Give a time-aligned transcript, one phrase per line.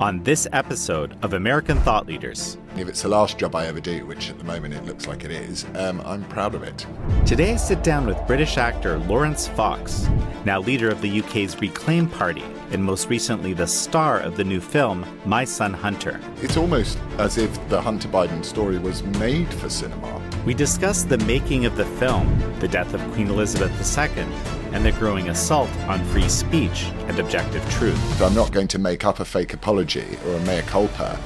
[0.00, 2.56] on this episode of American Thought Leaders.
[2.76, 5.24] If it's the last job I ever do, which at the moment it looks like
[5.24, 6.86] it is, um, I'm proud of it.
[7.26, 10.08] Today I sit down with British actor Laurence Fox,
[10.44, 14.60] now leader of the UK's Reclaim Party, and most recently the star of the new
[14.60, 16.20] film, My Son Hunter.
[16.42, 20.22] It's almost as if the Hunter Biden story was made for cinema.
[20.46, 24.24] We discuss the making of the film, the death of Queen Elizabeth II,
[24.72, 28.22] and the growing assault on free speech and objective truth.
[28.22, 31.18] I'm not going to make up a fake apology or a mea culpa.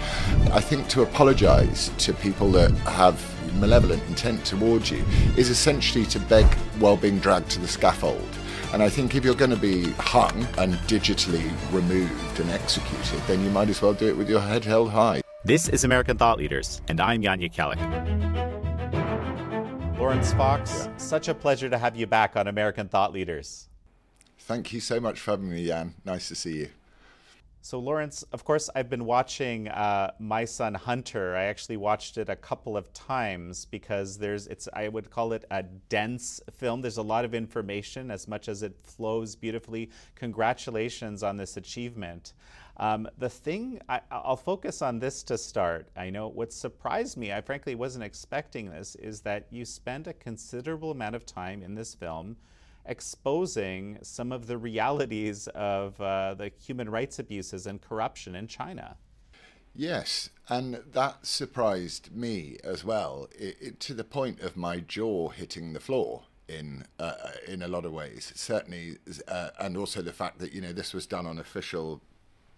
[0.52, 3.20] I think to apologize to people that have
[3.60, 5.05] malevolent intent towards you
[5.36, 6.47] is essentially to beg
[6.78, 8.28] while being dragged to the scaffold.
[8.73, 13.45] And I think if you're going to be hung and digitally removed and executed, then
[13.45, 15.20] you might as well do it with your head held high.
[15.45, 18.52] This is American Thought Leaders, and I'm Jan Jekielek.
[20.02, 20.97] Laurence Fox, yeah.
[20.97, 23.69] such a pleasure to have you back on American Thought Leaders.
[24.37, 25.95] Thank you so much for having me, Jan.
[26.05, 26.70] Nice to see you.
[27.65, 31.37] So, Laurence, of course, I've been watching uh, My Son Hunter.
[31.37, 35.45] I actually watched it a couple of times because there's, it's, I would call it
[35.48, 36.83] a dense film.
[36.83, 39.91] There's a lot of information as much as it flows beautifully.
[40.17, 42.33] Congratulations on this achievement.
[42.78, 45.86] Um, the thing, I, will focus on this to start.
[45.97, 50.14] I know what surprised me, I frankly wasn't expecting this, is that you spend a
[50.14, 52.39] considerable amount of time in this film
[52.86, 58.97] exposing some of the realities of uh, the human rights abuses and corruption in China.
[59.74, 65.30] Yes, and that surprised me as well, it, it, to the point of my jaw
[65.30, 67.14] hitting the floor in uh,
[67.48, 68.33] in a lot of ways.
[68.34, 72.02] Certainly, uh, and also the fact that you know this was done on official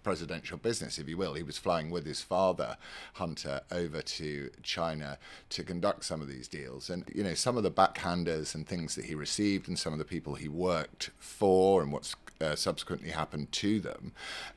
[0.05, 1.35] presidential business, if you will.
[1.35, 2.77] He was flying with his father,
[3.15, 6.89] Hunter, over to China to conduct some of these deals.
[6.89, 9.99] And, you know, some of the backhanders and things that he received and some of
[9.99, 14.13] the people he worked for and what's uh, subsequently happened to them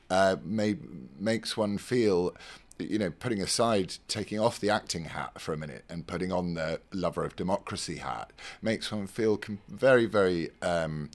[0.09, 0.79] uh, made,
[1.19, 2.35] makes one feel
[2.79, 6.53] you know, putting aside taking off the acting hat for a minute and putting on
[6.53, 8.31] the lover of democracy hat
[8.61, 11.09] makes one feel com- very, very um,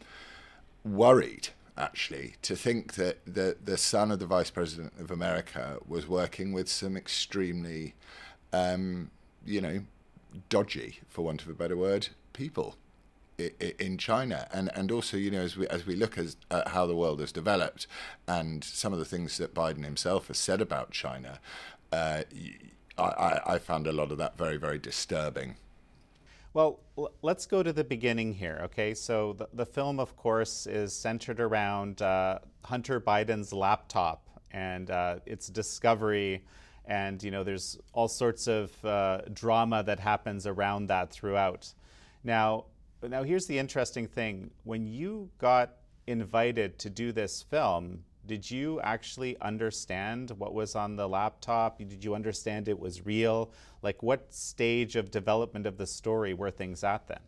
[0.85, 1.51] worried
[1.83, 6.53] actually, to think that the, the son of the Vice President of America was working
[6.53, 7.95] with some extremely,
[8.53, 9.11] um,
[9.45, 9.83] you know,
[10.49, 12.77] dodgy, for want of a better word, people
[13.39, 16.87] in China, and and also you know as we as we look as, at how
[16.87, 17.87] the world has developed,
[18.29, 21.41] and some of the things that Biden himself has said about China,
[21.93, 22.23] uh,
[22.99, 25.57] I, I found a lot of that very very disturbing.
[26.55, 26.81] Well,
[27.23, 28.93] let's go to the beginning here, okay?
[28.93, 35.17] So the, the film, of course, is centered around uh, Hunter Biden's laptop and uh,
[35.25, 36.45] its discovery.
[36.85, 41.73] And, you know, there's all sorts of uh, drama that happens around that throughout.
[42.23, 42.67] Now,
[43.09, 44.51] now, here's the interesting thing.
[44.63, 45.77] When you got
[46.07, 51.77] invited to do this film, did you actually understand what was on the laptop?
[51.77, 53.51] Did you understand it was real?
[53.83, 57.19] Like, what stage of development of the story were things at then?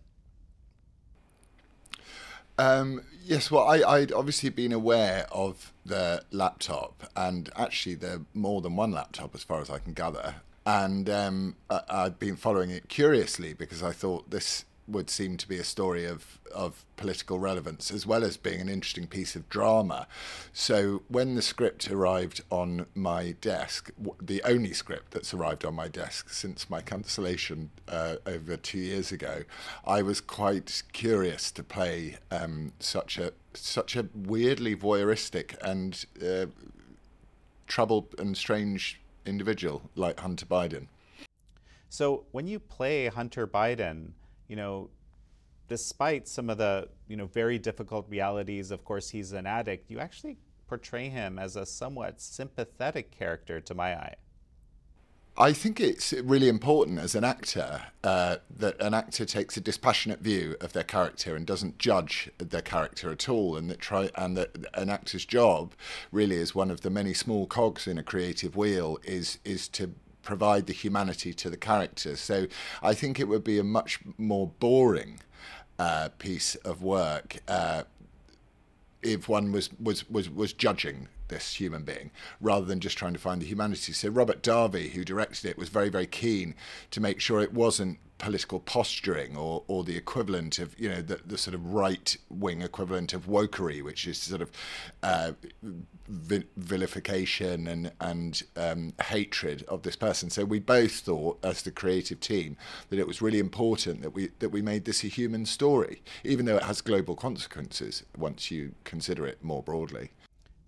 [2.56, 8.62] Um, yes, well, I, would obviously been aware of the laptop, and actually, there more
[8.62, 10.36] than one laptop, as far as I can gather.
[10.64, 15.48] And um, I, I'd been following it curiously because I thought this would seem to
[15.48, 19.48] be a story of, of political relevance as well as being an interesting piece of
[19.48, 20.06] drama.
[20.52, 23.90] So when the script arrived on my desk,
[24.20, 29.12] the only script that's arrived on my desk since my cancellation uh, over two years
[29.12, 29.44] ago,
[29.86, 36.46] I was quite curious to play um, such a such a weirdly voyeuristic and uh,
[37.68, 40.88] troubled and strange individual like Hunter Biden.
[41.88, 44.14] So when you play Hunter Biden,
[44.54, 44.88] you know,
[45.66, 49.98] despite some of the, you know, very difficult realities, of course, he's an addict, you
[49.98, 50.36] actually
[50.68, 54.14] portray him as a somewhat sympathetic character to my eye.
[55.36, 60.20] I think it's really important as an actor uh, that an actor takes a dispassionate
[60.20, 64.36] view of their character and doesn't judge their character at all, and that try and
[64.36, 65.74] that an actor's job
[66.12, 69.94] really is one of the many small cogs in a creative wheel is is to
[70.24, 72.20] provide the humanity to the characters.
[72.20, 72.46] So
[72.82, 75.20] I think it would be a much more boring
[75.78, 77.84] uh, piece of work uh,
[79.02, 82.10] if one was, was, was, was judging this human being
[82.40, 83.92] rather than just trying to find the humanity.
[83.92, 86.54] So Robert Davi, who directed it, was very, very keen
[86.92, 91.20] to make sure it wasn't political posturing or, or the equivalent of, you know, the,
[91.26, 94.50] the sort of right wing equivalent of wokery, which is sort of
[95.02, 95.32] uh,
[96.56, 100.30] vilification and, and um, hatred of this person.
[100.30, 102.56] So we both thought, as the creative team,
[102.88, 106.46] that it was really important that we, that we made this a human story, even
[106.46, 110.10] though it has global consequences once you consider it more broadly.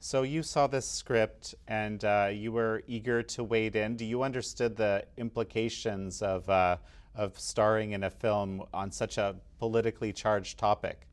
[0.06, 3.96] So you saw this script and uh, you were eager to wade in.
[3.96, 6.76] Do you understood the implications of uh,
[7.16, 11.08] of starring in a film on such a politically charged topic?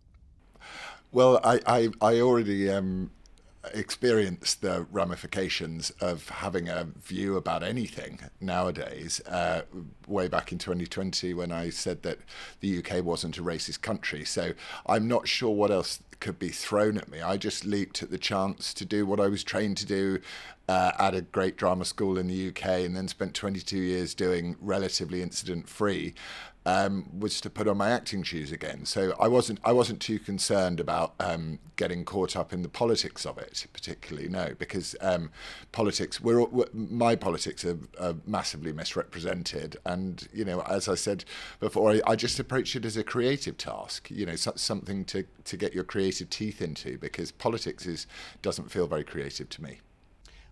[1.12, 3.10] Well, I I, I already um,
[3.74, 9.22] experience the ramifications of having a view about anything nowadays.
[9.22, 9.64] Uh,
[10.08, 12.20] way back in 2020, when I said that
[12.60, 14.54] the UK wasn't a racist country, so
[14.86, 17.22] I'm not sure what else could be thrown at me.
[17.22, 20.20] I just leaped at the chance to do what I was trained to do
[20.70, 24.56] uh, at a great drama school in the UK, and then spent 22 years doing
[24.62, 26.14] relatively incident free
[26.66, 28.86] um, was to put on my acting shoes again.
[28.86, 33.26] So I wasn't I wasn't too concerned about um, getting caught up in the politics
[33.26, 35.32] of it, particularly no, because um,
[35.72, 41.26] politics we're, we're, my politics are, are, massively misrepresented, and you know as I said
[41.60, 45.26] before, I, I just approach it as a creative task, you know, so, something to
[45.44, 48.08] to get your creative teeth into, because politics is
[48.42, 49.80] doesn't feel very creative to me.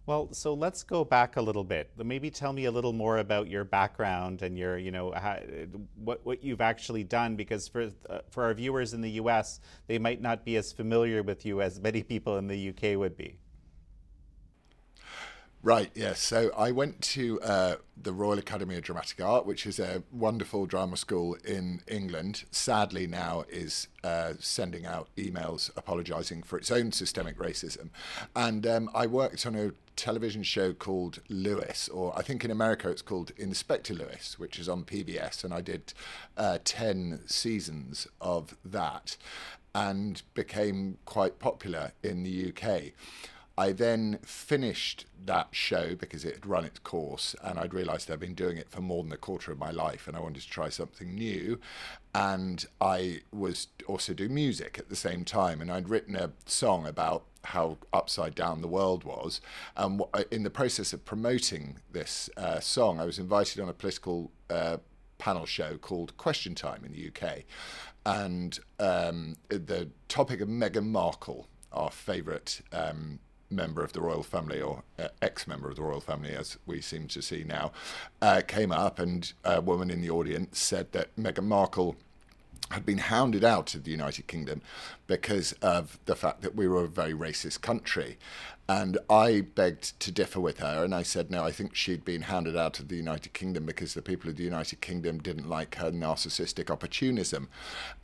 [0.08, 1.92] Well, so let's go back a little bit.
[1.96, 5.38] Maybe tell me a little more about your background and your, you know, how,
[5.96, 7.36] what what you've actually done.
[7.36, 11.22] Because for uh, for our viewers in the U.S., they might not be as familiar
[11.22, 12.96] with you as many people in the U.K.
[12.96, 13.38] would be.
[15.64, 16.20] Right, yes.
[16.20, 20.66] So I went to uh, the Royal Academy of Dramatic Art, which is a wonderful
[20.66, 22.46] drama school in England.
[22.50, 27.90] Sadly, now is uh, sending out emails apologising for its own systemic racism.
[28.36, 32.90] And um, I worked on a television show called Lewis, or I think in America
[32.90, 35.44] it's called Inspector Lewis, which is on PBS.
[35.44, 35.94] And I did
[36.38, 39.16] uh, 10 seasons of that
[39.76, 42.94] and became quite popular in the UK.
[43.58, 48.20] I then finished that show because it had run its course and I'd realised I'd
[48.20, 50.50] been doing it for more than a quarter of my life and I wanted to
[50.50, 51.60] try something new.
[52.16, 56.88] And I was also doing music at the same time and I'd written a song
[56.88, 59.42] about how upside down the world was.
[59.76, 60.02] And
[60.32, 64.78] in the process of promoting this uh, song, I was invited on a political uh,
[65.18, 67.44] panel show called Question Time in the UK.
[68.06, 73.20] And um, the topic of Meghan Markle, our favourite um,
[73.52, 76.82] member of the royal family, or uh, ex member of the royal family, as we
[76.82, 77.72] seem to see now,
[78.22, 81.96] uh, came up, and a woman in the audience said that Meghan Markle
[82.72, 84.62] had been hounded out of the United Kingdom
[85.08, 88.18] because of the fact that we were a very racist country.
[88.72, 92.22] And I begged to differ with her, and I said, no, I think she'd been
[92.22, 95.76] hounded out of the United Kingdom because the people of the United Kingdom didn't like
[95.76, 97.50] her narcissistic opportunism.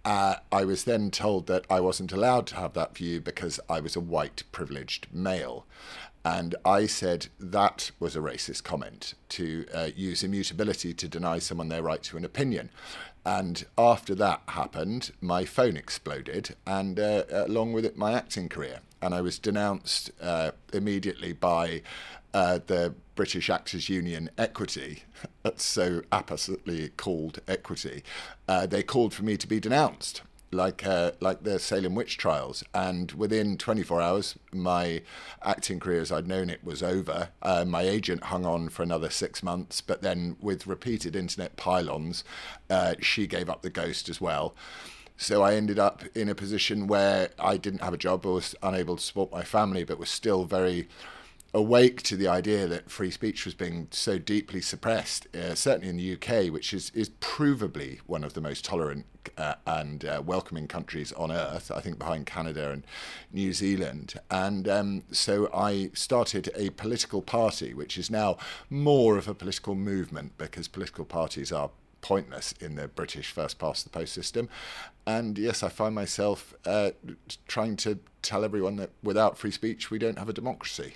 [0.03, 3.79] Uh, I was then told that I wasn't allowed to have that view because I
[3.79, 5.65] was a white privileged male.
[6.25, 11.69] And I said that was a racist comment to uh, use immutability to deny someone
[11.69, 12.71] their right to an opinion.
[13.27, 18.79] And after that happened, my phone exploded, and uh, along with it, my acting career.
[19.01, 21.81] And I was denounced uh, immediately by
[22.33, 25.03] uh, the British Actors Union Equity,
[25.43, 28.01] that's so appositely called Equity.
[28.47, 30.21] Uh, they called for me to be denounced,
[30.51, 32.63] like uh, like the Salem witch trials.
[32.73, 35.01] And within 24 hours, my
[35.43, 37.29] acting career, as I'd known it, was over.
[37.41, 42.23] Uh, my agent hung on for another six months, but then with repeated internet pylons,
[42.69, 44.55] uh, she gave up the ghost as well.
[45.17, 48.55] So I ended up in a position where I didn't have a job, I was
[48.61, 50.87] unable to support my family, but was still very
[51.57, 55.97] awake to the idea that free speech was being so deeply suppressed, uh, certainly in
[55.97, 59.05] the UK, which is, is provably one of the most tolerant
[59.39, 62.85] uh, and uh, welcoming countries on earth, I think behind Canada and
[63.33, 64.19] New Zealand.
[64.29, 68.37] And um, so I started a political party, which is now
[68.69, 71.71] more of a political movement because political parties are
[72.01, 74.47] pointless in the British first past the post system.
[75.07, 76.91] And yes, I find myself uh,
[77.47, 80.93] trying to tell everyone that without free speech, we don't have a democracy.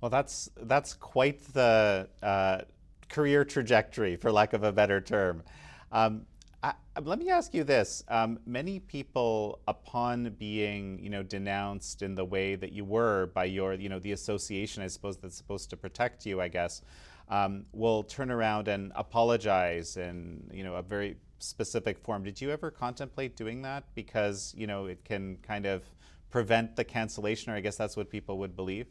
[0.00, 2.60] Well, that's that's quite the uh,
[3.08, 5.42] career trajectory, for lack of a better term.
[5.90, 6.26] Um,
[6.62, 12.14] I, let me ask you this: um, Many people, upon being, you know, denounced in
[12.14, 15.70] the way that you were by your, you know, the association, I suppose that's supposed
[15.70, 16.82] to protect you, I guess,
[17.28, 22.22] um, will turn around and apologize in you know a very specific form.
[22.22, 25.82] Did you ever contemplate doing that because you know it can kind of
[26.30, 28.86] prevent the cancellation, or I guess that's what people would believe?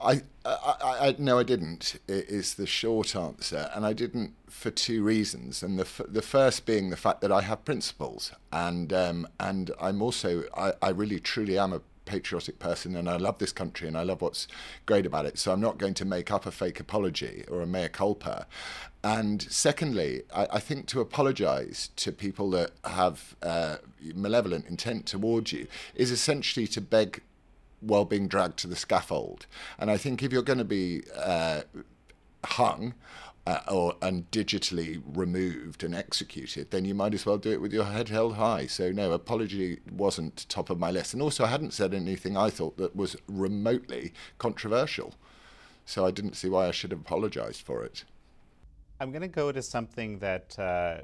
[0.00, 1.98] I, I, I, no, I didn't.
[2.06, 5.62] Is the short answer, and I didn't for two reasons.
[5.62, 9.70] And the f- the first being the fact that I have principles, and um, and
[9.80, 13.86] I'm also I, I really truly am a patriotic person and I love this country
[13.86, 14.48] and I love what's
[14.86, 15.38] great about it.
[15.38, 18.46] So I'm not going to make up a fake apology or a mea culpa.
[19.04, 23.76] And secondly, I, I think to apologize to people that have uh,
[24.14, 27.22] malevolent intent towards you is essentially to beg
[27.86, 29.46] while being dragged to the scaffold.
[29.78, 31.62] And I think if you're going to be uh,
[32.44, 32.94] hung
[33.46, 37.72] uh, or and digitally removed and executed, then you might as well do it with
[37.72, 38.66] your head held high.
[38.66, 42.50] So no, apology wasn't top of my list, and also I hadn't said anything I
[42.50, 45.14] thought that was remotely controversial,
[45.84, 48.04] so I didn't see why I should have apologised for it.
[48.98, 51.02] I'm going to go to something that uh,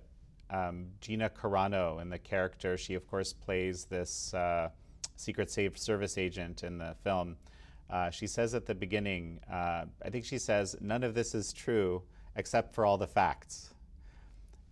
[0.51, 4.71] um, Gina Carano and the character she of course plays this uh,
[5.17, 7.37] Secret Service agent in the film.
[7.91, 11.53] Uh, she says at the beginning, uh, I think she says, none of this is
[11.53, 12.03] true
[12.37, 13.75] except for all the facts.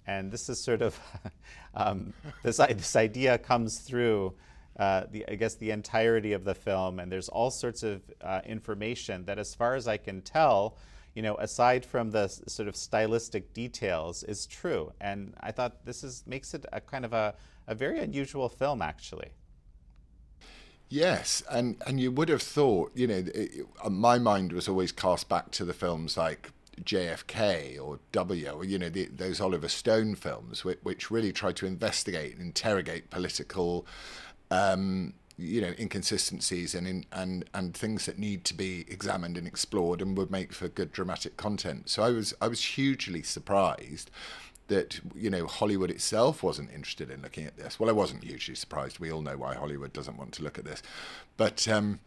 [0.07, 0.99] And this is sort of,
[1.75, 4.35] um, this, this idea comes through,
[4.79, 6.99] uh, the, I guess, the entirety of the film.
[6.99, 10.77] And there's all sorts of uh, information that, as far as I can tell,
[11.15, 14.93] you know, aside from the sort of stylistic details, is true.
[15.01, 17.35] And I thought this is makes it a kind of a,
[17.67, 19.33] a very unusual film, actually.
[20.93, 25.29] Yes, and and you would have thought, you know, it, my mind was always cast
[25.29, 26.51] back to the films like
[26.83, 31.67] JFK or W, you know, the, those Oliver Stone films, which, which, really try to
[31.67, 33.87] investigate and interrogate political,
[34.51, 39.47] um, you know, inconsistencies and in, and and things that need to be examined and
[39.47, 41.89] explored, and would make for good dramatic content.
[41.89, 44.11] So I was I was hugely surprised
[44.71, 47.79] that you know Hollywood itself wasn't interested in looking at this.
[47.79, 48.99] Well, I wasn't hugely surprised.
[48.99, 50.83] We all know why Hollywood doesn't want to look at this,
[51.37, 51.69] but.
[51.69, 52.01] Um,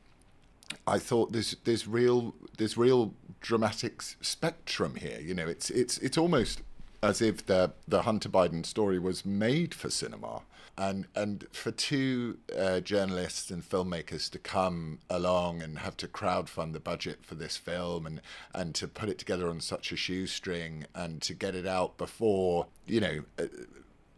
[0.87, 5.19] I thought there's there's real there's real dramatic spectrum here.
[5.21, 6.61] You know, it's it's it's almost
[7.03, 10.41] as if the the Hunter Biden story was made for cinema,
[10.77, 16.73] and and for two uh, journalists and filmmakers to come along and have to crowdfund
[16.73, 18.21] the budget for this film and
[18.53, 22.67] and to put it together on such a shoestring and to get it out before
[22.87, 23.23] you know.
[23.39, 23.45] Uh,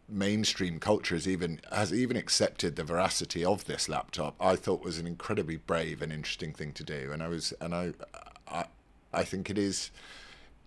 [0.08, 4.98] mainstream culture has even has even accepted the veracity of this laptop I thought was
[4.98, 7.92] an incredibly brave and interesting thing to do and I was and I
[8.46, 8.66] I,
[9.12, 9.90] I think it is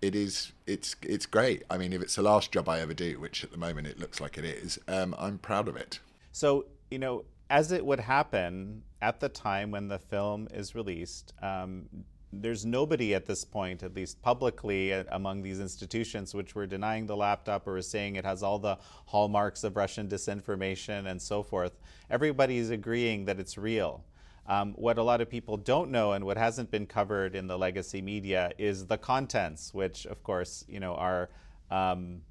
[0.02, 3.20] it is it's it's great I mean if it's the last job I ever do
[3.20, 6.00] which at the moment it looks like it is um, I'm proud of it
[6.32, 11.34] so you know as it would happen at the time when the film is released
[11.42, 11.88] um,
[12.32, 17.16] there's nobody at this point, at least publicly, among these institutions which were denying the
[17.16, 21.72] laptop or saying it has all the hallmarks of Russian disinformation and so forth.
[22.08, 24.04] Everybody's agreeing that it's real.
[24.46, 27.56] Um, what a lot of people don't know and what hasn't been covered in the
[27.56, 31.30] legacy media is the contents, which, of course, you know, are
[31.70, 32.22] um,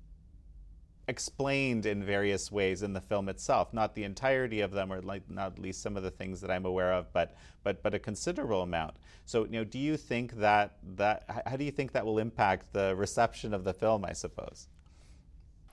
[1.09, 3.73] explained in various ways in the film itself.
[3.73, 6.65] Not the entirety of them, or like not least some of the things that I'm
[6.65, 8.95] aware of, but but but a considerable amount.
[9.25, 12.73] So you know, do you think that that how do you think that will impact
[12.73, 14.05] the reception of the film?
[14.05, 14.67] I suppose.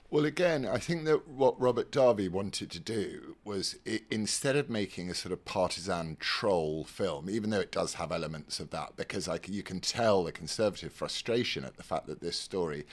[0.09, 4.69] Well, again, I think that what Robert Davi wanted to do was it, instead of
[4.69, 8.95] making a sort of partisan troll film, even though it does have elements of that,
[8.95, 12.85] because like you can tell the conservative frustration at the fact that this story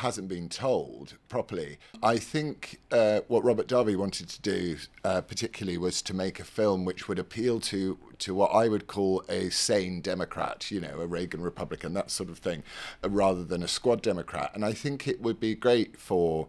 [0.00, 1.78] hasn't been told properly.
[2.02, 6.44] I think uh, what Robert Davi wanted to do, uh, particularly, was to make a
[6.44, 11.00] film which would appeal to to what I would call a sane Democrat, you know,
[11.00, 12.62] a Reagan Republican, that sort of thing,
[13.02, 14.50] rather than a squad Democrat.
[14.54, 16.48] And I think it would be great for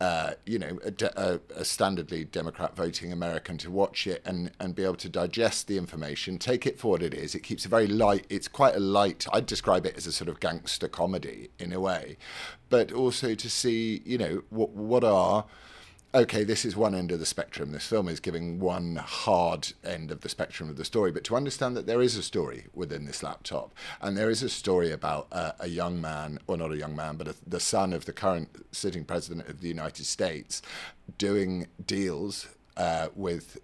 [0.00, 4.76] uh, you know, a, a, a, standardly Democrat voting American to watch it and, and
[4.76, 7.34] be able to digest the information, take it for what it is.
[7.34, 10.28] It keeps a very light, it's quite a light, I'd describe it as a sort
[10.28, 12.16] of gangster comedy in a way,
[12.70, 15.46] but also to see, you know, what, what are
[16.14, 17.72] okay, this is one end of the spectrum.
[17.72, 21.36] This film is giving one hard end of the spectrum of the story, but to
[21.36, 25.28] understand that there is a story within this laptop, and there is a story about
[25.32, 28.12] uh, a young man, or not a young man, but a, the son of the
[28.12, 30.62] current sitting president of the United States,
[31.18, 33.58] doing deals uh, with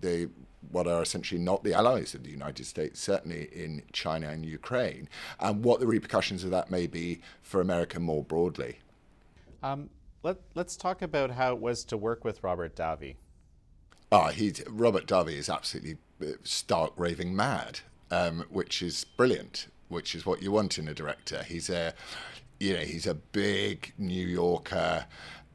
[0.00, 0.30] the
[0.72, 5.08] what are essentially not the allies of the United States, certainly in China and Ukraine,
[5.40, 8.78] and what the repercussions of that may be for America more broadly.
[9.62, 9.90] Um,
[10.22, 13.16] let, let's talk about how it was to work with Robert Davi.
[14.12, 19.68] Ah, he's Robert Davi is absolutely uh, stark raving mad, um, which is brilliant.
[19.88, 21.42] Which is what you want in a director.
[21.42, 21.94] He's a,
[22.60, 25.06] you know, he's a big New Yorker,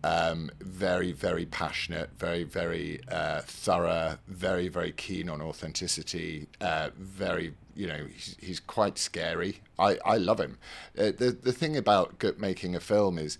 [0.04, 6.48] um, very very passionate, very very uh, thorough, very very keen on authenticity.
[6.62, 9.62] Uh, very, you know, he's, he's, quite scary.
[9.80, 10.58] I I love him.
[10.98, 13.38] Uh, the the thing about making a film is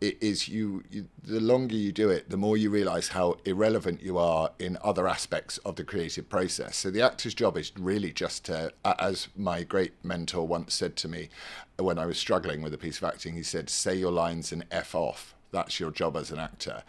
[0.00, 4.02] it is you, you, the longer you do it the more you realize how irrelevant
[4.02, 6.76] you are in other aspects of the creative process.
[6.76, 11.08] So the actor's job is really just to as my great mentor once said to
[11.08, 11.28] me
[11.78, 14.52] uh, when i was struggling with a piece of acting he said say your lines
[14.52, 15.34] and f off.
[15.52, 16.82] That's your job as an actor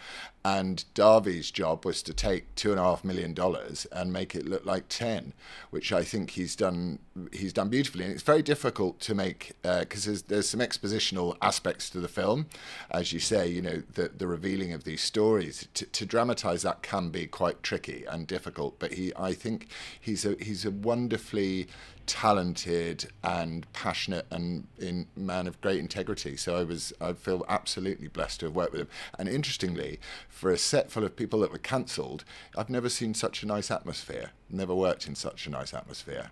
[0.44, 4.48] And Davi's job was to take two and a half million dollars and make it
[4.48, 5.34] look like ten,
[5.70, 6.98] which I think he's done.
[7.32, 11.38] He's done beautifully, and it's very difficult to make because uh, there's, there's some expositional
[11.42, 12.48] aspects to the film,
[12.90, 13.48] as you say.
[13.48, 17.62] You know, the the revealing of these stories to, to dramatize that can be quite
[17.62, 18.80] tricky and difficult.
[18.80, 19.68] But he, I think,
[20.00, 21.68] he's a he's a wonderfully
[22.08, 26.36] talented and passionate and in man of great integrity.
[26.36, 28.88] So I was I feel absolutely blessed to have worked with him.
[29.18, 30.00] And interestingly,
[30.32, 32.24] for a set full of people that were cancelled,
[32.58, 34.32] I've never seen such a nice atmosphere.
[34.50, 36.32] Never worked in such a nice atmosphere.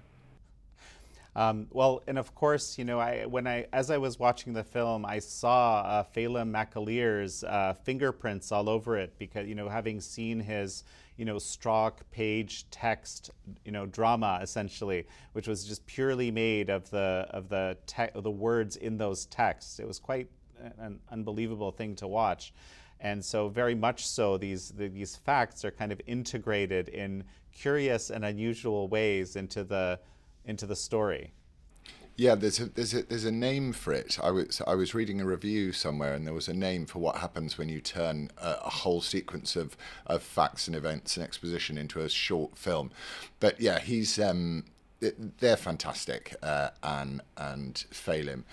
[1.36, 4.64] Um, well, and of course, you know, I when I as I was watching the
[4.64, 10.02] film, I saw uh, Phelim McAleer's uh, fingerprints all over it because you know, having
[10.02, 10.84] seen his
[11.18, 13.30] you know Strzok page text
[13.64, 18.32] you know drama essentially, which was just purely made of the of the te- the
[18.32, 19.80] words in those texts.
[19.80, 20.30] It was quite
[20.80, 22.54] an unbelievable thing to watch.
[23.02, 28.10] And so, very much so, these the, these facts are kind of integrated in curious
[28.10, 30.00] and unusual ways into the
[30.46, 31.34] into the story.
[32.20, 34.20] Yeah, there's a there's a there's a name for it.
[34.22, 37.16] I was I was reading a review somewhere, and there was a name for what
[37.16, 41.78] happens when you turn a, a whole sequence of, of facts and events and exposition
[41.78, 42.92] into a short film.
[43.40, 44.66] But yeah, he's um,
[45.40, 46.36] they're fantastic.
[46.44, 48.44] Uh, Anne and Phelim,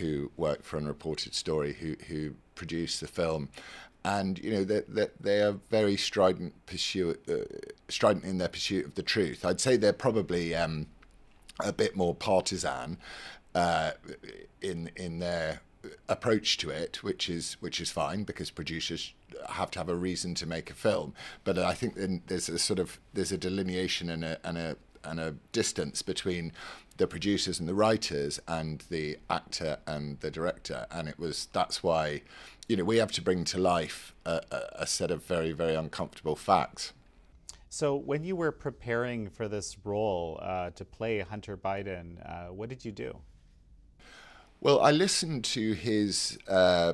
[0.00, 3.50] who worked for Unreported Story, who who produced the film,
[4.04, 7.44] and you know that they, they, are very strident pursuit, uh,
[7.88, 9.44] strident in their pursuit of the truth.
[9.44, 10.54] I'd say they're probably.
[10.54, 10.86] Um,
[11.60, 12.98] a bit more partisan
[13.54, 13.92] uh,
[14.60, 15.60] in in their
[16.08, 19.14] approach to it, which is which is fine because producers
[19.50, 21.14] have to have a reason to make a film.
[21.44, 21.94] But I think
[22.26, 26.52] there's a sort of there's a delineation and a and a and a distance between
[26.96, 31.82] the producers and the writers and the actor and the director, and it was that's
[31.82, 32.22] why
[32.68, 34.40] you know we have to bring to life a,
[34.72, 36.92] a, set of very very uncomfortable facts.
[37.68, 42.68] So, when you were preparing for this role uh, to play Hunter Biden, uh, what
[42.68, 43.16] did you do?
[44.60, 46.92] Well, I listened to his uh,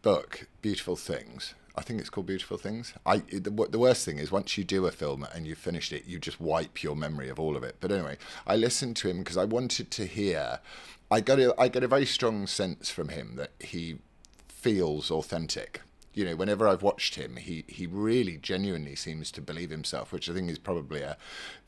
[0.00, 1.54] book, Beautiful Things.
[1.76, 2.94] I think it's called Beautiful Things.
[3.04, 6.06] I the, the worst thing is once you do a film and you've finished it,
[6.06, 7.76] you just wipe your memory of all of it.
[7.80, 10.60] But anyway, I listened to him because I wanted to hear.
[11.10, 13.98] I got a, I get a very strong sense from him that he
[14.64, 15.82] feels authentic
[16.14, 20.30] you know, whenever I've watched him, he, he really genuinely seems to believe himself, which
[20.30, 21.16] I think is probably a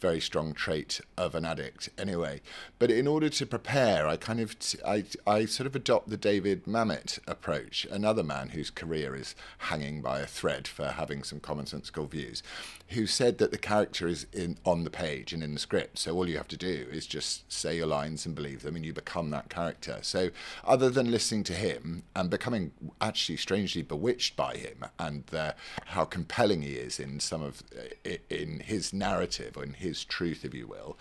[0.00, 2.40] very strong trait of an addict anyway.
[2.78, 4.56] But in order to prepare, I kind of,
[4.86, 10.00] I, I sort of adopt the David Mamet approach, another man whose career is hanging
[10.00, 12.42] by a thread for having some commonsensical views,
[12.90, 15.98] who said that the character is in on the page and in the script.
[15.98, 18.84] So all you have to do is just say your lines and believe them, and
[18.84, 19.98] you become that character.
[20.02, 20.30] So
[20.64, 25.52] other than listening to him and becoming actually strangely bewitched by him and uh,
[25.86, 30.44] how compelling he is in some of uh, in his narrative or in his truth,
[30.44, 30.96] if you will.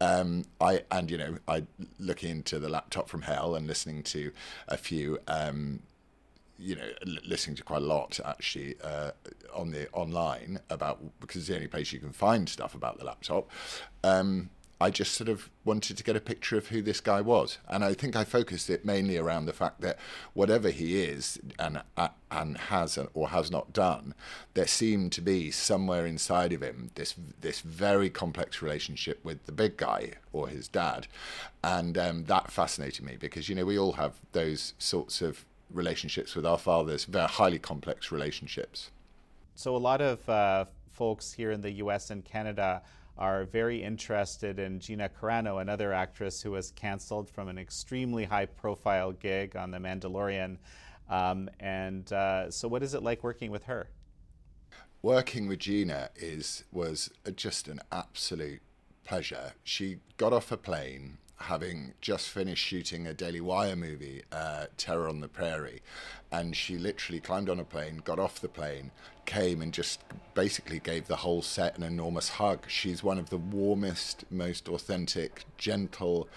[0.00, 1.64] Um, I and you know I
[1.98, 4.32] looking into the laptop from hell and listening to
[4.68, 5.18] a few.
[5.28, 5.80] Um,
[6.62, 6.90] you know,
[7.26, 9.12] listening to quite a lot actually uh,
[9.54, 13.04] on the online about because it's the only place you can find stuff about the
[13.06, 13.48] laptop.
[14.04, 14.50] Um,
[14.82, 17.84] I just sort of wanted to get a picture of who this guy was, and
[17.84, 19.98] I think I focused it mainly around the fact that
[20.32, 24.14] whatever he is and uh, and has or has not done,
[24.54, 29.52] there seemed to be somewhere inside of him this this very complex relationship with the
[29.52, 31.06] big guy or his dad,
[31.62, 36.34] and um, that fascinated me because you know we all have those sorts of relationships
[36.34, 38.90] with our fathers, very highly complex relationships.
[39.54, 42.10] So a lot of uh, folks here in the U.S.
[42.10, 42.82] and Canada
[43.20, 48.46] are very interested in Gina Carano, another actress who was canceled from an extremely high
[48.46, 50.56] profile gig on The Mandalorian.
[51.10, 53.90] Um, and uh, so, what is it like working with her?
[55.02, 58.62] Working with Gina is was just an absolute
[59.04, 59.52] pleasure.
[59.64, 65.08] She got off a plane having just finished shooting a Daily Wire movie, uh, Terror
[65.08, 65.82] on the Prairie,
[66.30, 68.90] and she literally climbed on a plane, got off the plane,
[69.24, 70.00] came and just
[70.34, 72.64] basically gave the whole set an enormous hug.
[72.68, 76.28] She's one of the warmest, most authentic, gentle,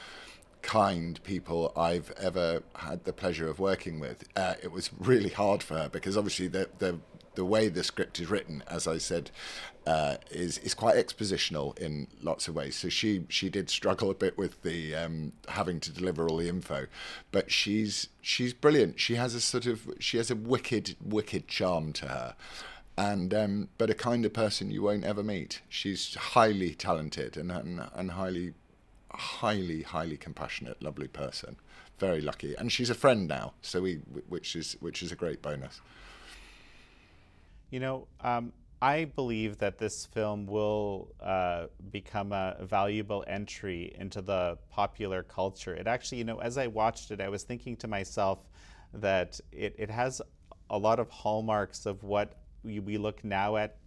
[0.61, 4.23] kind people I've ever had the pleasure of working with.
[4.35, 6.99] Uh, it was really hard for her because obviously the the
[7.36, 9.32] the way the script is written, as I said,
[9.86, 12.76] uh, is is quite expositional in lots of ways.
[12.76, 16.50] So she she did struggle a bit with the um, having to deliver all the
[16.50, 16.88] info,
[17.32, 19.00] but she's she's brilliant.
[19.00, 22.36] She has a sort of she has a wicked wicked charm to her.
[22.96, 25.62] And um, but a kind of person you won't ever meet.
[25.67, 28.54] She's highly talented and, and and highly,
[29.10, 31.56] highly, highly compassionate, lovely person.
[31.98, 33.54] Very lucky, and she's a friend now.
[33.63, 33.96] So we,
[34.30, 35.82] which is which is a great bonus.
[37.73, 44.21] You know, um, I believe that this film will uh, become a valuable entry into
[44.21, 45.73] the popular culture.
[45.73, 48.47] It actually, you know, as I watched it, I was thinking to myself
[48.93, 50.21] that it, it has
[50.69, 52.33] a lot of hallmarks of what
[52.63, 53.77] we, we look now at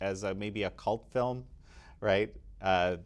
[0.00, 1.42] as a, maybe a cult film,
[2.00, 2.32] right?
[2.60, 2.98] Uh,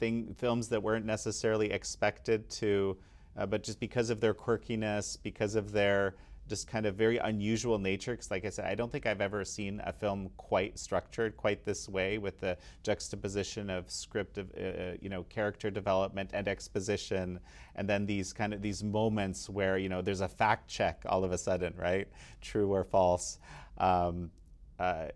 [0.00, 2.98] thing, films that weren't necessarily expected to,
[3.36, 6.16] uh, but just because of their quirkiness, because of their
[6.48, 8.12] just kind of very unusual nature.
[8.12, 11.64] Because, like I said, I don't think I've ever seen a film quite structured quite
[11.64, 16.48] this way with the juxtaposition of script, of, uh, uh, you know, character development and
[16.48, 17.40] exposition,
[17.76, 21.24] and then these kind of these moments where you know there's a fact check all
[21.24, 22.08] of a sudden, right?
[22.40, 23.38] True or false.
[23.78, 24.30] Um,
[24.78, 25.08] uh,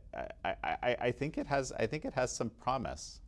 [0.45, 3.21] I, I, I think it has I think it has some promise.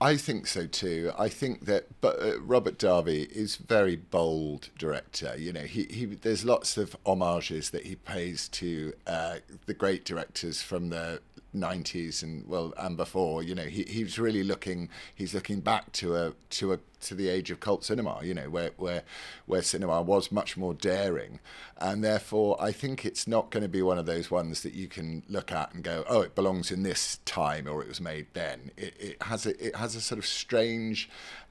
[0.00, 1.12] I think so too.
[1.18, 5.34] I think that, but uh, Robert Davi is very bold director.
[5.38, 10.04] You know, he, he there's lots of homages that he pays to uh, the great
[10.04, 11.20] directors from the
[11.54, 16.14] 90s and well and before you know he, he's really looking he's looking back to
[16.14, 19.02] a to a to the age of cult cinema you know where where
[19.46, 21.40] where cinema was much more daring.
[21.78, 24.88] And therefore I think it's not going to be one of those ones that you
[24.88, 28.26] can look at and go oh it belongs in this time or it was made
[28.32, 28.70] then.
[28.76, 31.08] It, it has a it has a sort of strange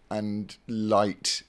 [0.10, 1.44] and light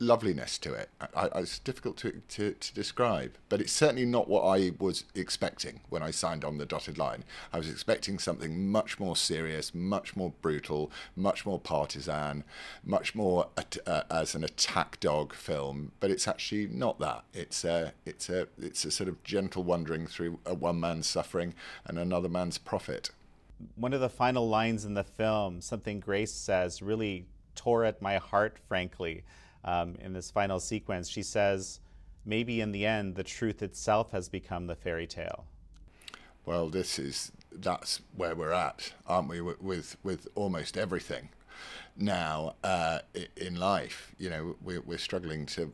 [0.00, 0.90] loveliness to it.
[1.00, 5.04] I, I, it's difficult to, to, to, describe, but it's certainly not what I was
[5.14, 7.24] expecting when I signed on the dotted line.
[7.52, 12.44] I was expecting something much more serious, much more brutal, much more partisan,
[12.84, 15.92] much more at, uh, as an attack dog film.
[16.00, 17.24] But it's actually not that.
[17.34, 21.54] It's a it's a it's a sort of gentle wandering through a one man's suffering
[21.84, 23.10] and another man's profit.
[23.74, 28.18] One of the final lines in the film, something Grace says, really tore at my
[28.18, 29.24] heart, frankly
[29.64, 31.80] um, in this final sequence, she says,
[32.24, 35.44] maybe in the end, the truth itself has become the fairy tale.
[36.44, 39.40] Well, this is that's where we're at, aren't we?
[39.40, 41.28] With with almost everything
[41.96, 43.00] now uh,
[43.36, 45.72] in life, you know, we're, we're struggling to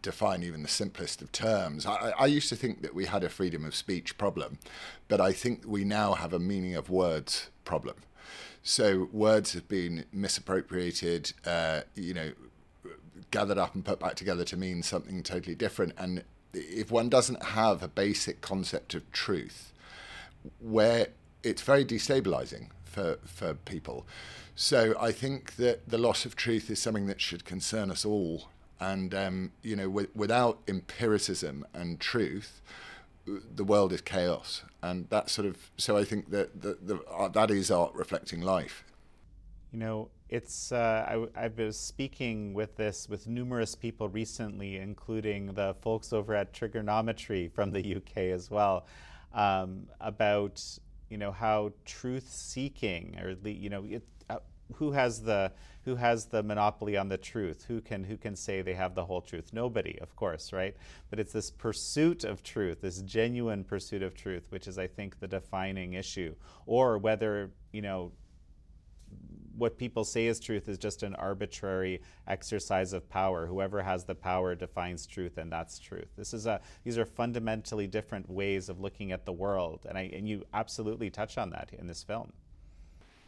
[0.00, 1.84] define even the simplest of terms.
[1.84, 4.58] I, I, used to think that we had a freedom of speech problem,
[5.08, 7.96] but I think we now have a meaning of words problem.
[8.62, 11.32] So words have been misappropriated.
[11.44, 12.32] Uh, you know,
[13.32, 15.94] gathered up and put back together to mean something totally different.
[15.98, 16.22] And
[16.54, 19.72] if one doesn't have a basic concept of truth,
[20.60, 21.08] where
[21.42, 24.06] it's very destabilizing for, for people.
[24.54, 28.48] So I think that the loss of truth is something that should concern us all.
[28.78, 32.60] And, um, you know, w- without empiricism and truth,
[33.26, 34.62] the world is chaos.
[34.82, 38.40] And that sort of, so I think that, that, the, uh, that is art reflecting
[38.40, 38.84] life.
[39.72, 45.54] You know, it's uh, I, have been speaking with this with numerous people recently, including
[45.54, 48.86] the folks over at Trigonometry from the UK as well,
[49.32, 50.62] um, about
[51.08, 54.40] you know how truth seeking or you know it, uh,
[54.74, 55.52] who has the
[55.86, 57.64] who has the monopoly on the truth?
[57.66, 59.54] Who can who can say they have the whole truth?
[59.54, 60.76] Nobody of course right?
[61.08, 65.18] But it's this pursuit of truth this genuine pursuit of truth which is i think
[65.18, 66.34] the defining issue.
[66.66, 68.12] Or whether you know
[69.56, 73.46] what people say is truth is just an arbitrary exercise of power.
[73.46, 76.08] Whoever has the power defines truth, and that's truth.
[76.16, 80.10] This is a these are fundamentally different ways of looking at the world, and I
[80.12, 82.32] and you absolutely touch on that in this film.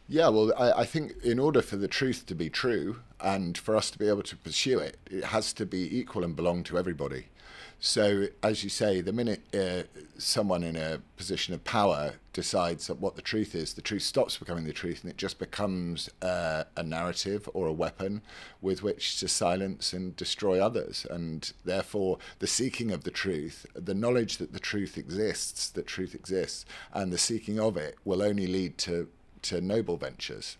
[0.07, 3.75] Yeah, well, I, I, think in order for the truth to be true and for
[3.75, 6.77] us to be able to pursue it, it has to be equal and belong to
[6.77, 7.25] everybody.
[7.79, 9.83] So, as you say, the minute uh,
[10.17, 14.63] someone in a position of power decides what the truth is, the truth stops becoming
[14.65, 18.21] the truth and it just becomes uh, a narrative or a weapon
[18.61, 21.05] with which to silence and destroy others.
[21.09, 26.15] And therefore, the seeking of the truth, the knowledge that the truth exists, that truth
[26.15, 29.09] exists, and the seeking of it will only lead to,
[29.43, 30.57] to noble ventures.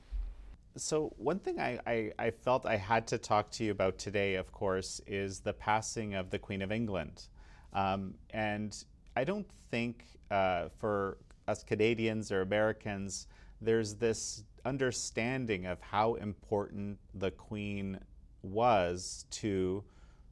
[0.78, 4.36] So, one thing I, I, I, felt I had to talk to you about today,
[4.36, 7.28] of course, is the passing of the Queen of England.
[7.72, 8.76] Um, and
[9.16, 13.28] I don't think uh, for us Canadians or Americans,
[13.62, 17.98] there's this understanding of how important the Queen
[18.42, 19.82] was to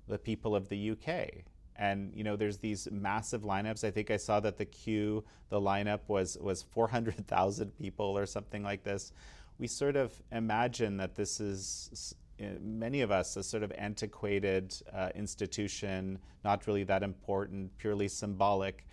[0.10, 1.46] the people of the UK.
[1.78, 3.86] And you know, there's these massive lineups.
[3.86, 8.62] I think I saw that the queue, the lineup was was 400,000 people or something
[8.62, 9.14] like this
[9.60, 12.16] we sort of imagine that this is
[12.62, 18.86] many of us a sort of antiquated uh, institution, not really that important, purely symbolic.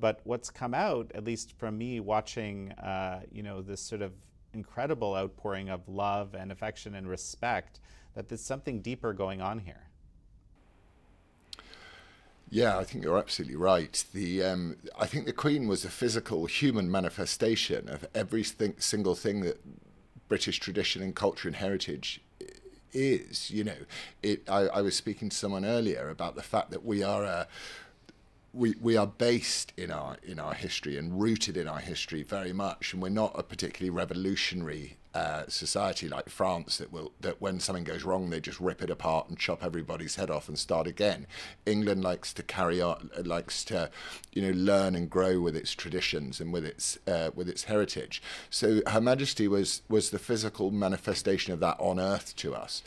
[0.00, 4.12] But what's come out, at least from me watching, uh, you know, this sort of
[4.54, 7.80] incredible outpouring of love and affection and respect,
[8.14, 9.82] that there's something deeper going on here.
[12.50, 14.04] Yeah, I think you're absolutely right.
[14.14, 19.42] The um, I think the Queen was a physical human manifestation of every single thing
[19.42, 19.60] that
[20.28, 22.20] British tradition and culture and heritage
[22.92, 23.50] is.
[23.50, 23.76] You know,
[24.22, 24.48] it.
[24.48, 27.48] I, I was speaking to someone earlier about the fact that we are a
[28.52, 32.52] we, we are based in our in our history and rooted in our history very
[32.52, 37.58] much, and we're not a particularly revolutionary uh, society like France that will that when
[37.58, 40.86] something goes wrong they just rip it apart and chop everybody's head off and start
[40.86, 41.26] again.
[41.66, 43.90] England likes to carry on, likes to,
[44.32, 48.22] you know, learn and grow with its traditions and with its uh, with its heritage.
[48.48, 52.82] So Her Majesty was was the physical manifestation of that on earth to us,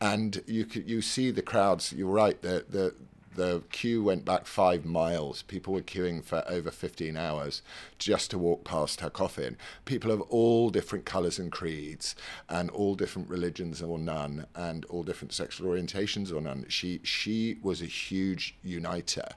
[0.00, 1.92] and you you see the crowds.
[1.92, 2.40] You're right.
[2.40, 2.94] The the
[3.34, 5.42] the queue went back five miles.
[5.42, 7.62] People were queuing for over 15 hours
[7.98, 9.56] just to walk past her coffin.
[9.84, 12.14] People of all different colours and creeds,
[12.48, 16.64] and all different religions or none, and all different sexual orientations or none.
[16.68, 19.28] She she was a huge uniter,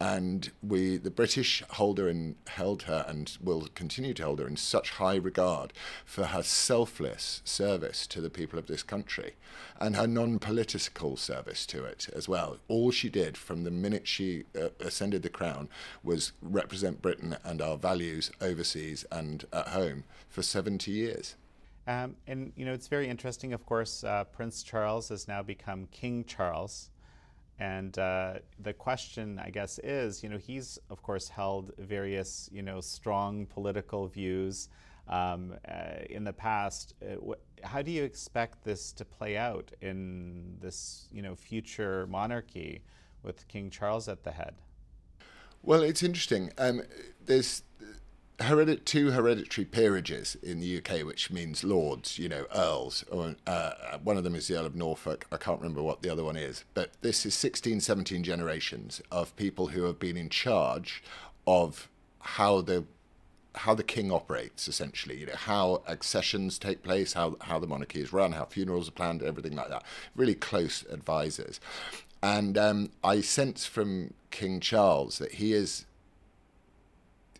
[0.00, 4.46] and we the British hold her and held her and will continue to hold her
[4.46, 5.72] in such high regard
[6.04, 9.34] for her selfless service to the people of this country,
[9.80, 12.58] and her non-political service to it as well.
[12.68, 15.68] All she did from the minute she uh, ascended the crown
[16.02, 21.36] was represent Britain and our values overseas and at home for 70 years.
[21.86, 25.88] Um, and, you know, it's very interesting, of course, uh, Prince Charles has now become
[25.90, 26.90] King Charles.
[27.58, 32.62] And uh, the question, I guess, is, you know, he's, of course, held various, you
[32.62, 34.68] know, strong political views
[35.08, 36.94] um, uh, in the past.
[37.02, 42.06] Uh, wh- how do you expect this to play out in this, you know, future
[42.08, 42.82] monarchy?
[43.22, 44.54] With King Charles at the head?
[45.62, 46.50] Well, it's interesting.
[46.58, 46.82] Um,
[47.24, 47.62] there's
[48.40, 53.04] heredit- two hereditary peerages in the UK, which means lords, you know, earls.
[53.10, 55.26] Or, uh, one of them is the Earl of Norfolk.
[55.30, 56.64] I can't remember what the other one is.
[56.74, 61.02] But this is 16, 17 generations of people who have been in charge
[61.46, 61.88] of
[62.20, 62.84] how the
[63.54, 68.00] how the king operates essentially you know how accessions take place how how the monarchy
[68.00, 71.60] is run how funerals are planned everything like that really close advisors
[72.22, 75.84] and um, I sense from King Charles that he is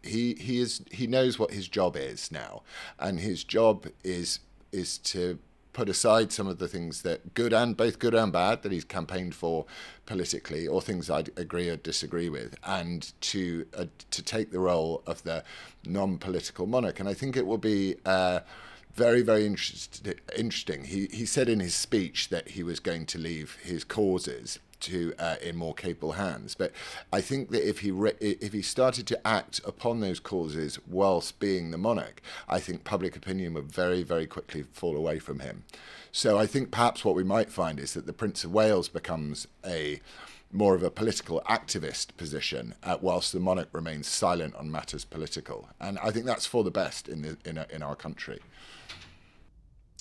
[0.03, 2.63] he he is he knows what his job is now,
[2.99, 4.41] and his job is
[4.73, 5.39] is to
[5.73, 8.85] put aside some of the things that good and both good and bad that he's
[8.85, 9.65] campaigned for
[10.05, 15.03] politically, or things I agree or disagree with, and to uh, to take the role
[15.07, 15.45] of the
[15.87, 16.99] non-political monarch.
[17.01, 17.97] And I think it will be.
[18.05, 18.41] Uh,
[18.95, 20.85] very, very interest, interesting.
[20.85, 25.15] He, he said in his speech that he was going to leave his causes to
[25.19, 26.55] uh, in more capable hands.
[26.55, 26.73] But
[27.13, 31.41] I think that if he re- if he started to act upon those causes whilst
[31.41, 35.65] being the monarch, I think public opinion would very very quickly fall away from him.
[36.13, 39.49] So I think perhaps what we might find is that the Prince of Wales becomes
[39.65, 40.01] a
[40.53, 45.71] more of a political activist position, uh, whilst the monarch remains silent on matters political.
[45.81, 48.41] And I think that's for the best in the, in, a, in our country.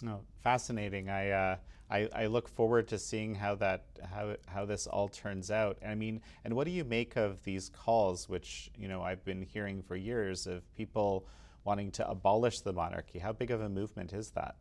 [0.05, 1.09] Oh, fascinating.
[1.09, 1.55] I uh,
[1.91, 5.77] I, I look forward to seeing how that how how this all turns out.
[5.86, 9.41] I mean, and what do you make of these calls, which you know I've been
[9.41, 11.27] hearing for years of people
[11.65, 13.19] wanting to abolish the monarchy?
[13.19, 14.56] How big of a movement is that?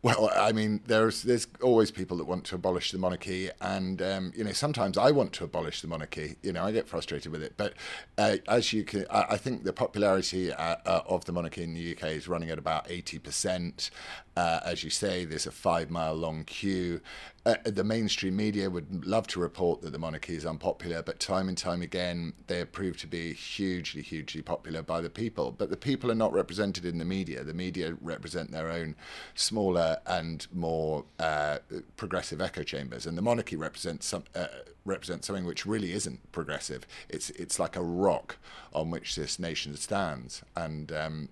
[0.00, 4.32] Well, I mean, there's there's always people that want to abolish the monarchy, and um,
[4.36, 6.36] you know sometimes I want to abolish the monarchy.
[6.40, 7.74] You know, I get frustrated with it, but
[8.16, 11.74] uh, as you can, I, I think the popularity uh, uh, of the monarchy in
[11.74, 13.90] the UK is running at about eighty percent.
[14.38, 17.00] Uh, as you say, there's a five mile long queue.
[17.44, 21.48] Uh, the mainstream media would love to report that the monarchy is unpopular, but time
[21.48, 25.50] and time again, they have proved to be hugely, hugely popular by the people.
[25.50, 27.42] But the people are not represented in the media.
[27.42, 28.94] The media represent their own
[29.34, 31.58] smaller and more uh,
[31.96, 34.22] progressive echo chambers, and the monarchy represents some.
[34.36, 34.46] Uh,
[34.84, 36.86] represents something which really isn't progressive.
[37.08, 38.36] It's it's like a rock
[38.72, 41.28] on which this nation stands, and um,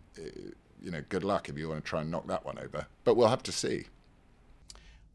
[0.80, 2.86] you know, good luck if you want to try and knock that one over.
[3.04, 3.86] But we'll have to see.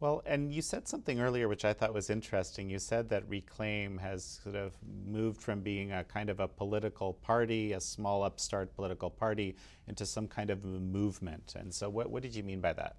[0.02, 2.72] Well, and you said something earlier which I thought was interesting.
[2.72, 4.74] You said that Reclaim has sort of
[5.06, 9.56] moved from being a kind of a political party, a small upstart political party,
[9.88, 11.54] into some kind of a movement.
[11.56, 12.96] And so, what, what did you mean by that?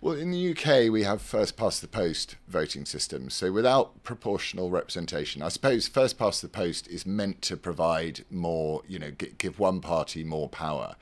[0.00, 3.34] Well, in the UK, we have first past the post voting systems.
[3.34, 8.82] So, without proportional representation, I suppose first past the post is meant to provide more,
[8.86, 10.96] you know, give one party more power.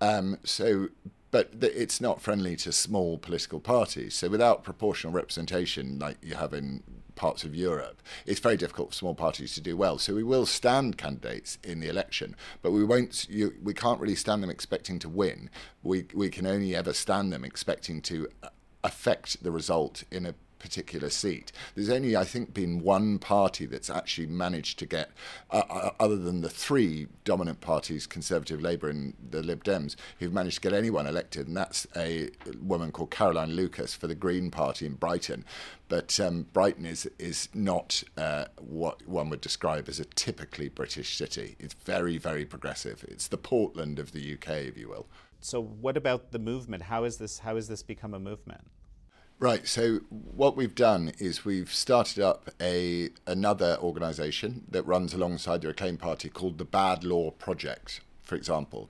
[0.00, 0.88] Um, so,
[1.32, 4.14] but it's not friendly to small political parties.
[4.14, 6.82] So without proportional representation, like you have in
[7.16, 9.98] parts of Europe, it's very difficult for small parties to do well.
[9.98, 13.28] So we will stand candidates in the election, but we won't.
[13.28, 15.50] You, we can't really stand them expecting to win.
[15.82, 18.48] We we can only ever stand them expecting to uh,
[18.84, 21.52] affect the result in a particular seat.
[21.74, 25.10] There's only, I think, been one party that's actually managed to get,
[25.50, 30.32] uh, uh, other than the three dominant parties, Conservative, Labour, and the Lib Dems, who've
[30.32, 32.30] managed to get anyone elected, and that's a
[32.62, 35.44] woman called Caroline Lucas for the Green Party in Brighton.
[35.88, 41.16] But um, Brighton is is not uh, what one would describe as a typically British
[41.16, 41.54] city.
[41.60, 43.04] It's very, very progressive.
[43.08, 45.06] It's the Portland of the UK, if you will.
[45.40, 46.84] So, what about the movement?
[46.84, 47.38] How is this?
[47.40, 48.62] How has this become a movement?
[49.38, 49.68] Right.
[49.68, 55.68] So what we've done is we've started up a another organisation that runs alongside the
[55.68, 58.88] Reclaim Party called the Bad Law Project, for example.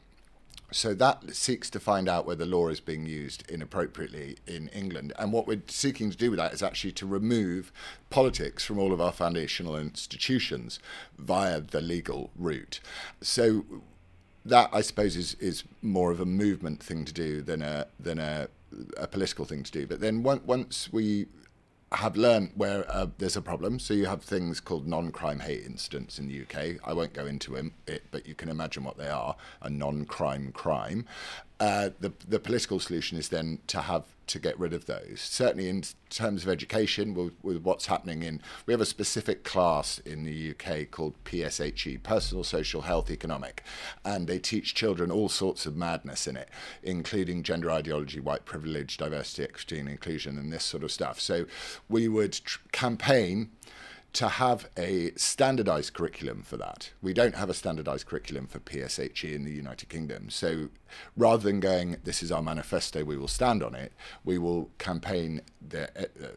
[0.71, 5.13] So that seeks to find out whether law is being used inappropriately in England.
[5.19, 7.73] And what we're seeking to do with that is actually to remove
[8.11, 10.79] politics from all of our foundational institutions
[11.19, 12.81] via the legal route.
[13.21, 13.65] So
[14.45, 18.19] that I suppose is, is more of a movement thing to do than a than
[18.19, 18.49] a
[18.97, 19.87] a political thing to do.
[19.87, 21.27] But then once we
[21.93, 26.19] have learned where uh, there's a problem, so you have things called non-crime hate incidents
[26.19, 26.81] in the UK.
[26.85, 27.55] I won't go into
[27.87, 31.07] it, but you can imagine what they are: a non-crime crime.
[31.59, 35.21] Uh, the the political solution is then to have to get rid of those.
[35.21, 39.99] Certainly, in terms of education, with, with, what's happening in, we have a specific class
[40.01, 43.63] in the UK called PSHE, Personal Social Health Economic,
[44.05, 46.49] and they teach children all sorts of madness in it,
[46.83, 51.21] including gender ideology, white privilege, diversity, equity, and inclusion, and this sort of stuff.
[51.21, 51.47] So,
[51.89, 53.51] we would tr- campaign
[54.17, 56.91] to have a standardized curriculum for that.
[57.03, 60.31] We don't have a standardized curriculum for PSHE in the United Kingdom.
[60.31, 60.71] So
[61.19, 63.93] rather than going, this is our manifesto, we will stand on it,
[64.25, 65.91] we will campaign the.
[66.01, 66.29] Uh,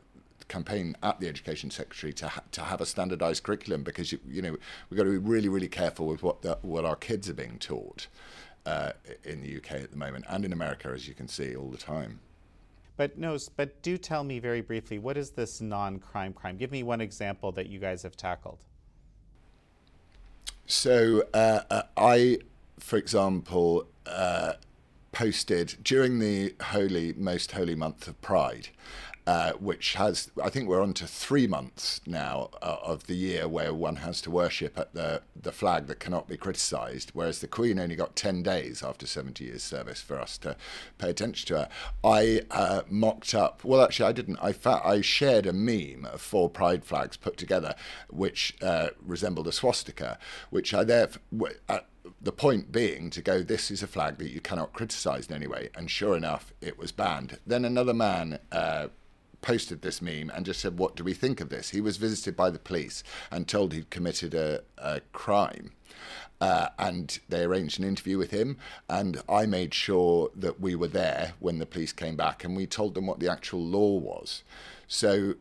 [0.50, 4.42] campaign at the education secretary to ha- to have a standardized curriculum because you, you
[4.42, 4.58] know
[4.90, 7.60] we've got to be really really careful with what the, what our kids are being
[7.60, 8.08] taught
[8.66, 11.70] uh, in the UK at the moment and in America as you can see all
[11.70, 12.20] the time.
[13.00, 16.58] But no, but do tell me very briefly, what is this non-crime crime?
[16.58, 18.66] Give me one example that you guys have tackled.
[20.66, 22.40] So uh, uh, I,
[22.78, 24.56] for example, uh,
[25.14, 28.68] posted during the holy, most holy month of Pride
[29.30, 33.48] uh, which has, I think we're on to three months now uh, of the year
[33.48, 37.48] where one has to worship at the, the flag that cannot be criticised, whereas the
[37.48, 40.56] Queen only got 10 days after 70 years' service for us to
[40.98, 41.70] pay attention to her.
[42.04, 44.40] I uh, mocked up, well, actually, I didn't.
[44.42, 47.76] I, fa- I shared a meme of four pride flags put together,
[48.10, 50.18] which uh, resembled a swastika,
[50.50, 51.52] which I therefore.
[51.70, 51.82] Uh,
[52.22, 55.48] the point being to go, this is a flag that you cannot criticise in any
[55.48, 55.70] way.
[55.76, 57.38] And sure enough, it was banned.
[57.46, 58.88] Then another man uh,
[59.42, 61.70] posted this meme and just said, What do we think of this?
[61.70, 65.72] He was visited by the police and told he'd committed a, a crime.
[66.42, 68.58] Uh, and they arranged an interview with him,
[68.90, 72.66] and I made sure that we were there when the police came back, and we
[72.66, 74.44] told them what the actual law was.
[74.88, 75.36] So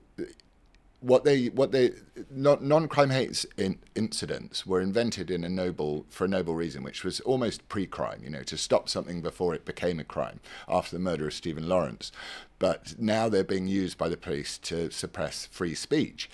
[1.01, 1.93] what they what they
[2.31, 7.21] non-crime hate in, incidents were invented in a noble for a noble reason which was
[7.21, 11.29] almost pre-crime you know to stop something before it became a crime after the murder
[11.29, 12.11] of Stephen Lawrence.
[12.59, 16.29] But now they're being used by the police to suppress free speech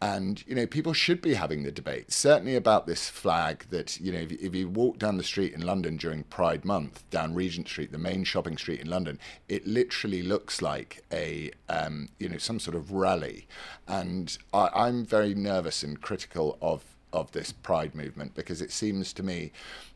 [0.00, 4.12] and you know people should be having the debate certainly about this flag that you
[4.12, 7.66] know if, if, you walk down the street in london during pride month down regent
[7.66, 12.38] street the main shopping street in london it literally looks like a um, you know
[12.38, 13.46] some sort of rally.
[13.86, 19.12] And I, i'm very nervous and critical of of this pride movement because it seems
[19.14, 19.50] to me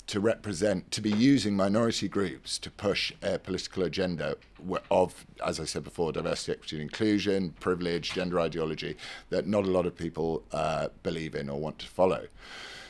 [0.06, 4.36] to represent, to be using minority groups to push a political agenda
[4.90, 8.96] of, as I said before, diversity, equity, and inclusion, privilege, gender ideology
[9.30, 12.26] that not a lot of people uh, believe in or want to follow.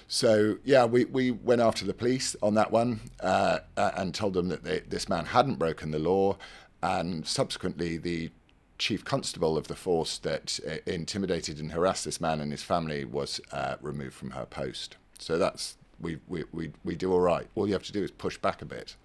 [0.09, 4.49] So yeah, we, we went after the police on that one uh, and told them
[4.49, 6.37] that they, this man hadn't broken the law,
[6.83, 8.31] and subsequently the
[8.79, 13.05] chief constable of the force that uh, intimidated and harassed this man and his family
[13.05, 14.97] was uh, removed from her post.
[15.19, 16.19] So that's we,
[16.53, 17.47] we, we, do all right.
[17.55, 18.97] All you have to do is push back a bit.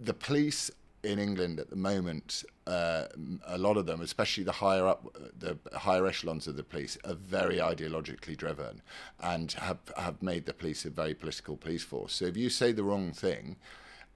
[0.00, 0.70] The police
[1.04, 3.04] in England at the moment, uh,
[3.46, 5.06] a lot of them, especially the higher up,
[5.38, 8.82] the higher echelons of the police, are very ideologically driven
[9.20, 12.14] and have have made the police a very political police force.
[12.14, 13.56] So if you say the wrong thing,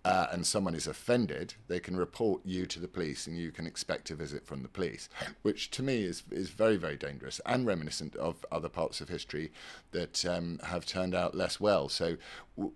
[0.04, 3.66] uh, and someone is offended, they can report you to the police and you can
[3.66, 5.08] expect a visit from the police,
[5.42, 9.52] which to me is, is very, very dangerous and reminiscent of other parts of history
[9.92, 11.88] that um, have turned out less well.
[11.88, 12.16] So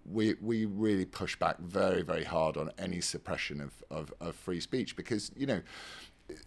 [0.05, 4.61] we, we really push back very, very hard on any suppression of, of, of free
[4.61, 5.63] speech because, you know,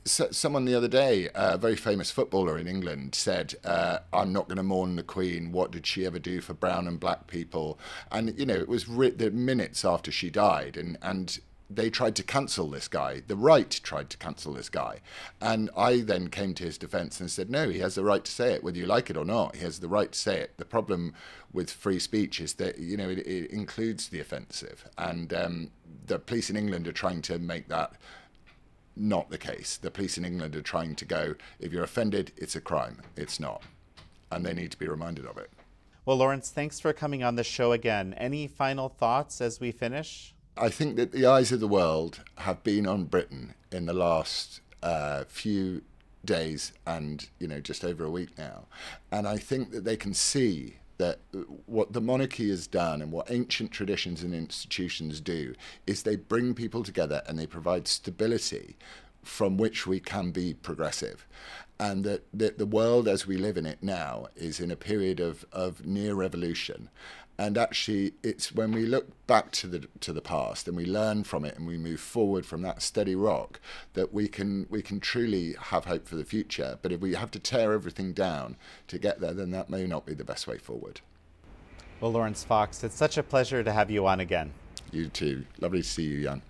[0.05, 4.57] someone the other day, a very famous footballer in England, said, uh, "I'm not going
[4.57, 5.51] to mourn the Queen.
[5.51, 7.79] What did she ever do for brown and black people?"
[8.11, 12.23] And you know, it was the minutes after she died, and and they tried to
[12.23, 13.21] cancel this guy.
[13.27, 15.01] The right tried to cancel this guy.
[15.41, 18.31] And I then came to his defense and said, no, he has the right to
[18.31, 19.55] say it, whether you like it or not.
[19.55, 20.57] He has the right to say it.
[20.57, 21.13] The problem
[21.51, 24.87] with free speech is that, you know, it, it includes the offensive.
[24.97, 25.71] And um,
[26.05, 27.93] the police in England are trying to make that
[28.99, 29.77] not the case.
[29.77, 33.01] The police in England are trying to go, if you're offended, it's a crime.
[33.15, 33.63] It's not.
[34.31, 35.51] And they need to be reminded of it.
[36.05, 38.13] Well, Laurence, thanks for coming on the show again.
[38.13, 40.33] Any final thoughts as we finish?
[40.55, 44.61] I think that the eyes of the world have been on Britain in the last
[44.81, 45.81] uh, few
[46.25, 48.65] days and you know just over a week now,
[49.11, 51.19] and I think that they can see that
[51.65, 55.53] what the monarchy has done and what ancient traditions and institutions do
[55.85, 58.75] is they bring people together and they provide stability
[59.23, 61.27] from which we can be progressive.
[61.79, 65.19] And that, that the world as we live in it now is in a period
[65.19, 66.89] of, of near revolution
[67.37, 71.23] and actually it's when we look back to the to the past and we learn
[71.23, 73.59] from it and we move forward from that steady rock
[73.93, 76.79] that we can we can truly have hope for the future.
[76.81, 78.57] But if we have to tear everything down
[78.87, 81.01] to get there then that may not be the best way forward.
[82.01, 84.53] Well laurence fox it's such a pleasure to have you on again.
[84.91, 85.45] You too.
[85.59, 86.41] Lovely to see you jan